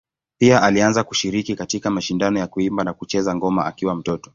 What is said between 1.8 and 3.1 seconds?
mashindano ya kuimba na